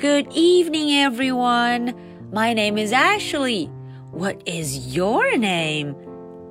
[0.00, 1.94] Good evening, everyone.
[2.32, 3.70] My name is Ashley.
[4.10, 5.94] What is your name?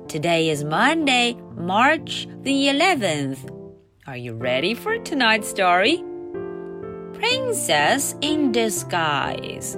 [0.06, 3.38] Today is Monday, March the 11th.
[4.06, 6.04] Are you ready for tonight's story?
[7.14, 9.76] Princess in Disguise.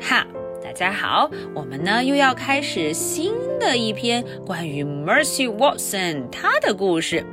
[0.00, 0.26] 哈，
[0.60, 7.24] 大家好，我们呢又要开始新的一篇关于 Mercy Watson 她的故事。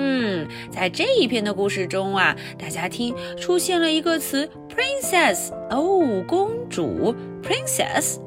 [0.00, 8.20] 嗯，在这一篇的故事中啊，大家听出现了一个词 princess，哦，公主 princess。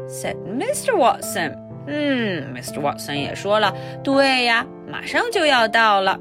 [0.06, 0.94] said Mr.
[0.94, 1.56] Watson.
[1.86, 2.80] 嗯，Mr.
[2.80, 3.72] Watson 也说了，
[4.04, 6.20] 对呀，马上就要到了。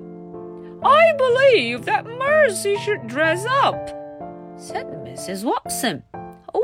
[0.82, 3.76] I believe that Mercy should dress up,
[4.58, 5.44] said Mrs.
[5.44, 6.04] Watson.
[6.54, 6.62] 哦，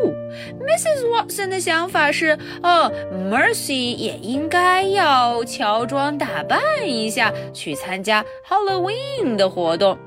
[0.59, 1.07] Mrs.
[1.09, 9.97] Watson 的想法是，哦，Mercy 也应该要乔装打扮一下，去参加 Halloween 的活动。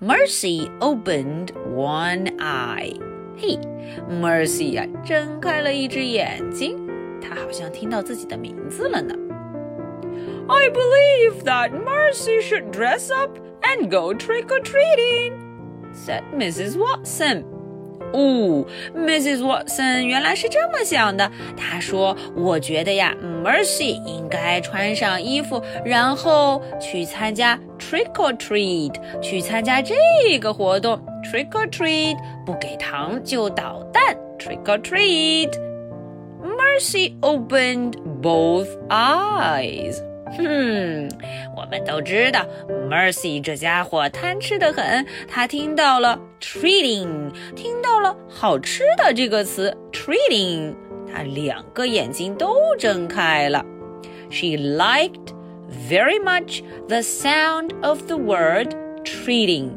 [0.00, 2.96] Mercy opened one eye。
[3.36, 3.58] 嘿，
[4.10, 6.76] Mercy 呀，睁开了一只眼睛，
[7.20, 9.14] 她好像听到自己的名字了呢。
[10.48, 15.32] I believe that Mercy should dress up and go trick or treating,
[15.94, 16.76] said Mrs.
[16.76, 17.44] Watson.
[18.15, 18.65] 哦
[18.95, 19.41] ，Mrs.
[19.41, 21.29] Watson 原来是这么想的。
[21.57, 30.97] 她说：“我觉得呀，Mercy 应该穿上衣服，然后去参加 Trick or Treat，去参加这个活动。
[31.25, 34.15] Trick or Treat，不给糖就捣蛋。
[34.39, 35.51] Trick or Treat。”
[36.41, 40.01] Mercy opened both eyes.
[40.36, 41.08] 哼，
[41.56, 42.46] 我们都知道，
[42.88, 45.04] Mercy 这家伙贪吃的很。
[45.28, 50.74] 他听到了 treating，听到了好吃的这个词 treating，
[51.12, 53.64] 他两个眼睛都睁开了。
[54.30, 55.34] She liked
[55.88, 58.68] very much the sound of the word
[59.04, 59.70] treating。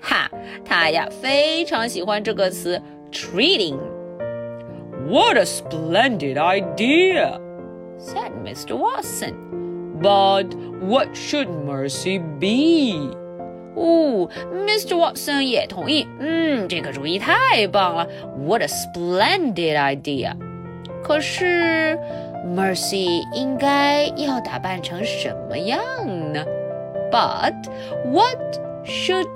[0.00, 0.30] 哈，
[0.66, 2.80] 她呀非常喜欢这个词
[3.10, 7.40] treating。What a splendid idea!
[7.98, 8.76] said Mr.
[8.76, 9.32] Watson.
[10.02, 13.16] But what should mercy be?
[13.76, 14.28] 哦，
[14.66, 14.96] Mr.
[14.96, 16.06] Watson 也同意。
[16.20, 18.06] 嗯，这个主意太棒了！
[18.46, 20.36] What a splendid idea！
[21.02, 21.98] 可是，
[22.46, 25.80] Mercy 应该要打扮成什么样
[26.32, 26.44] 呢？
[27.10, 27.54] But
[28.04, 28.38] what
[28.84, 29.28] should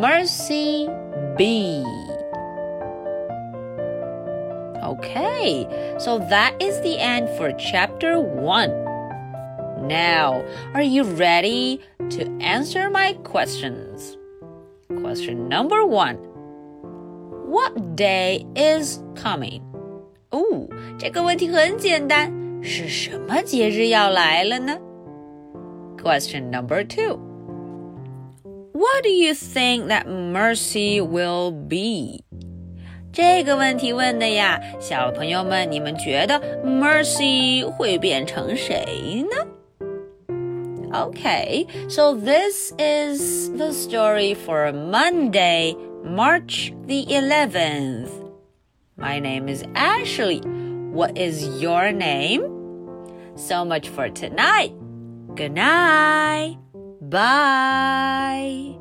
[0.00, 0.88] Mercy
[1.36, 1.84] be?
[4.82, 5.66] Okay,
[5.98, 8.83] so that is the end for chapter 1.
[9.84, 10.42] Now,
[10.74, 11.80] are you ready
[12.10, 14.16] to answer my questions?
[15.02, 16.16] Question number 1
[17.48, 19.62] What day is coming?
[20.30, 20.68] 哦，
[20.98, 22.32] 这个问题很简单，
[22.62, 24.78] 是什么节日要来了呢？
[26.02, 27.18] Question number 2
[28.72, 32.22] What do you think that mercy will be?
[33.12, 39.36] 这个问题问的呀，小朋友们，你们觉得 Mercy 会变成谁呢
[40.95, 45.75] ？Okay, so this is the story for Monday,
[46.05, 48.31] March the 11th.
[48.95, 50.39] My name is Ashley.
[50.39, 52.47] What is your name?
[53.35, 54.73] So much for tonight.
[55.35, 56.57] Good night.
[57.01, 58.77] Bye.